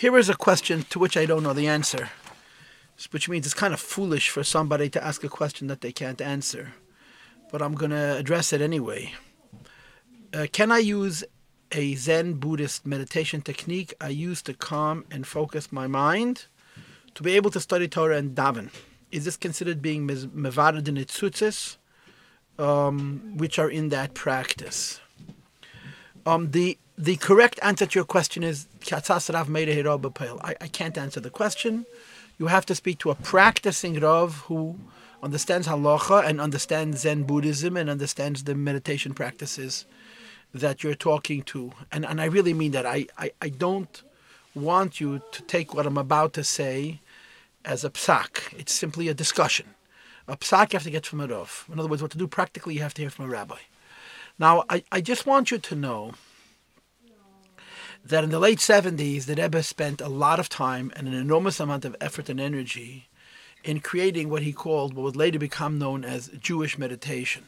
[0.00, 2.08] Here is a question to which I don't know the answer,
[3.10, 6.22] which means it's kind of foolish for somebody to ask a question that they can't
[6.22, 6.72] answer.
[7.52, 9.12] But I'm going to address it anyway.
[10.32, 11.22] Uh, can I use
[11.72, 16.46] a Zen Buddhist meditation technique I use to calm and focus my mind
[17.14, 18.70] to be able to study Torah and daven?
[19.12, 21.76] Is this considered being mevared in itzutzis,
[22.58, 24.98] um, which are in that practice?
[26.24, 31.86] Um, the the correct answer to your question is I, I can't answer the question.
[32.38, 34.78] You have to speak to a practicing Rav who
[35.22, 39.86] understands halacha and understands Zen Buddhism and understands the meditation practices
[40.52, 41.72] that you're talking to.
[41.90, 42.84] And, and I really mean that.
[42.84, 44.02] I, I, I don't
[44.54, 47.00] want you to take what I'm about to say
[47.64, 48.52] as a psak.
[48.58, 49.74] It's simply a discussion.
[50.28, 51.66] A psak you have to get from a Rav.
[51.72, 53.58] In other words, what to do practically, you have to hear from a rabbi.
[54.38, 56.12] Now, I, I just want you to know
[58.04, 61.60] that in the late 70s, the Rebbe spent a lot of time and an enormous
[61.60, 63.08] amount of effort and energy
[63.62, 67.44] in creating what he called what would later become known as Jewish meditation.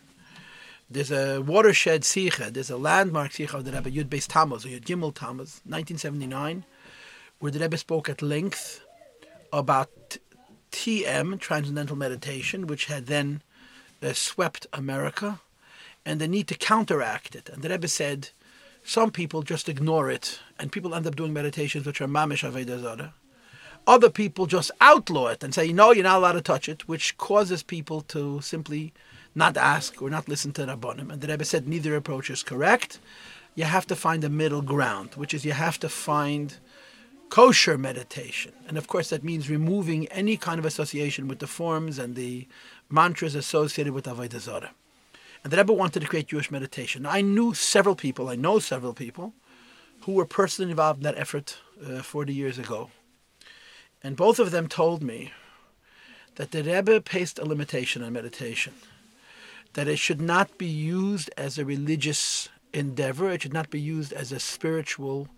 [0.91, 4.69] There's a watershed sikha, there's a landmark sikha of the Rebbe, Yud Beis Tammuz, or
[4.69, 6.65] Yud Gimel Tammuz, 1979,
[7.39, 8.85] where the Rebbe spoke at length
[9.53, 10.19] about
[10.71, 13.43] TM, Transcendental Meditation, which had then
[14.03, 15.41] uh, swept America,
[16.05, 17.49] and the need to counteract it.
[17.49, 18.31] And the Rebbe said,
[18.85, 23.13] some people just ignore it, and people end up doing meditations which are mamish avodah
[23.87, 27.17] Other people just outlaw it and say, no, you're not allowed to touch it, which
[27.17, 28.93] causes people to simply
[29.35, 31.13] not ask or not listen to Rabbanim.
[31.13, 32.99] And the Rebbe said neither approach is correct.
[33.55, 36.57] You have to find a middle ground, which is you have to find
[37.29, 38.53] kosher meditation.
[38.69, 42.47] And of course, that means removing any kind of association with the forms and the
[42.91, 44.71] mantras associated with Avodah
[45.43, 47.05] and the Rebbe wanted to create Jewish meditation.
[47.07, 49.35] I knew several people, I know several people,
[50.03, 52.91] who were personally involved in that effort uh, 40 years ago.
[54.03, 55.33] And both of them told me
[56.37, 58.75] that the Rebbe placed a limitation on meditation,
[59.75, 64.13] that it should not be used as a religious endeavor, it should not be used
[64.13, 65.29] as a spiritual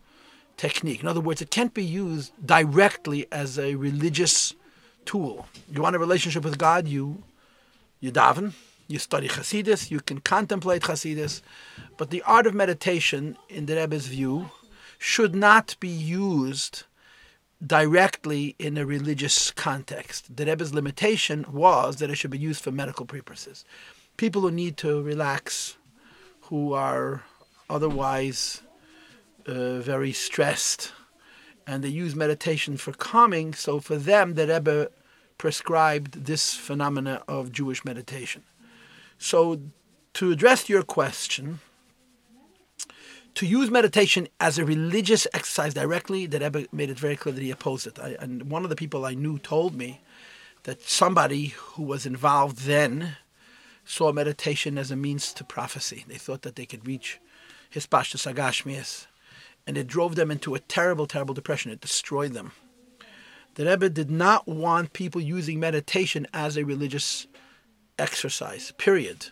[0.57, 1.01] technique.
[1.01, 4.55] In other words, it can't be used directly as a religious
[5.05, 5.47] tool.
[5.71, 7.23] You want a relationship with God, you
[8.01, 8.53] you daven,
[8.87, 11.43] you study Hasidus, you can contemplate Hasidus,
[11.97, 14.51] but the art of meditation, in the Rebbe's view,
[14.99, 16.85] should not be used
[17.65, 20.37] directly in a religious context.
[20.37, 23.65] The Rebbe's limitation was that it should be used for medical purposes.
[24.17, 25.77] People who need to relax,
[26.43, 27.23] who are
[27.71, 28.63] otherwise
[29.47, 30.93] uh, very stressed,
[31.67, 34.91] and they use meditation for calming, so for them, the Rebbe
[35.39, 38.43] prescribed this phenomena of Jewish meditation.
[39.19, 39.61] So,
[40.15, 41.61] to address your question,
[43.35, 47.43] to use meditation as a religious exercise directly, the Rebbe made it very clear that
[47.43, 47.99] he opposed it.
[47.99, 50.01] I, and one of the people I knew told me
[50.63, 53.17] that somebody who was involved then
[53.85, 56.05] saw meditation as a means to prophecy.
[56.09, 57.21] They thought that they could reach
[57.71, 59.07] his Hispashtus Agashmias.
[59.67, 61.73] And it drove them into a terrible, terrible depression.
[61.73, 62.53] It destroyed them.
[63.55, 67.27] The Rebbe did not want people using meditation as a religious
[67.99, 69.27] exercise, period.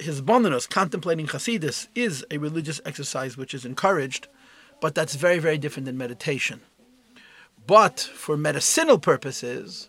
[0.00, 4.28] Hisbonenus, contemplating Hasidus, is a religious exercise which is encouraged,
[4.80, 6.60] but that's very, very different than meditation.
[7.66, 9.88] But for medicinal purposes,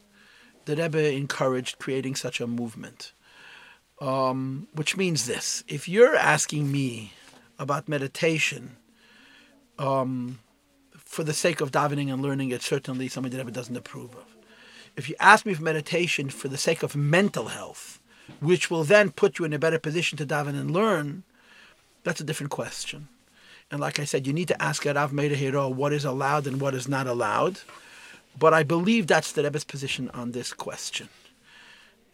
[0.66, 3.14] the Rebbe encouraged creating such a movement.
[4.02, 7.12] Um, which means this if you're asking me
[7.58, 8.78] about meditation
[9.78, 10.40] um,
[10.96, 14.39] for the sake of davening and learning, it's certainly something that Rebbe doesn't approve of
[15.00, 18.00] if you ask me for meditation for the sake of mental health,
[18.40, 21.24] which will then put you in a better position to daven and learn,
[22.04, 23.08] that's a different question.
[23.72, 26.60] And like I said, you need to ask Rav Meir Hiro what is allowed and
[26.60, 27.62] what is not allowed.
[28.38, 31.10] But I believe that's the Rebbe's position on this question.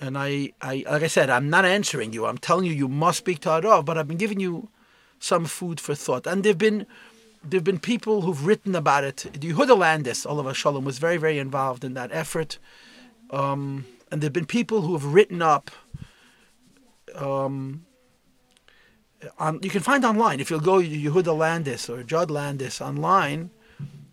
[0.02, 2.25] And I, I, like I said, I'm not answering you.
[2.25, 4.69] I'm telling you you must speak to Rav, but I've been giving you
[5.19, 6.28] some food for thought.
[6.28, 6.85] And there've been
[7.45, 9.29] there have been people who've written about it.
[9.33, 12.58] Yehuda Landis, Oliver Shalom, was very, very involved in that effort.
[13.29, 15.72] Um, and there have been people who have written up.
[17.14, 17.85] Um,
[19.40, 23.52] on, you can find online if you'll go to Yehuda Landis or Judd Landis online.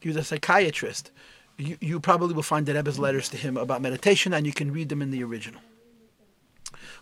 [0.01, 1.11] He's a psychiatrist.
[1.57, 4.73] You, you probably will find the Rebbe's letters to him about meditation, and you can
[4.73, 5.61] read them in the original.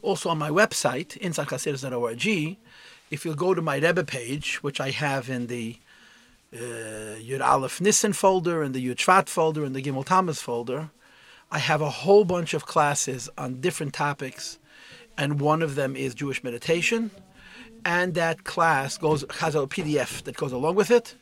[0.02, 2.56] Also on my website, insidechassidus.org,
[3.10, 5.78] if you'll go to my Rebbe page, which I have in the
[6.52, 10.90] uh, Yud Aleph Nissen folder and the Yud Shvat folder and the Gimel Tammuz folder,
[11.50, 14.58] I have a whole bunch of classes on different topics,
[15.16, 17.10] and one of them is Jewish meditation,
[17.84, 21.14] and that class goes has a PDF that goes along with it,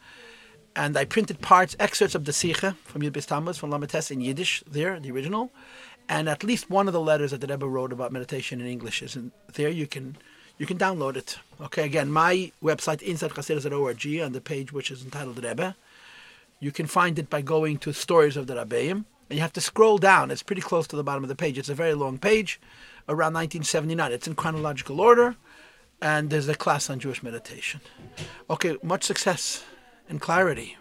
[0.74, 4.62] and I printed parts, excerpts of the Sikha from Yud Tammuz from Lamates in Yiddish
[4.70, 5.50] there, the original,
[6.08, 9.02] and at least one of the letters that the Rebbe wrote about meditation in English
[9.02, 9.68] is in there.
[9.68, 10.16] You can
[10.58, 11.38] you can download it.
[11.60, 15.76] Okay, again, my website insidechassidus.org on the page which is entitled Rebbe.
[16.60, 19.60] You can find it by going to Stories of the Rabbeim, and you have to
[19.60, 20.30] scroll down.
[20.30, 21.56] It's pretty close to the bottom of the page.
[21.56, 22.60] It's a very long page,
[23.08, 24.12] around 1979.
[24.12, 25.36] It's in chronological order,
[26.02, 27.80] and there's a class on Jewish meditation.
[28.50, 29.64] Okay, much success
[30.08, 30.76] and clarity.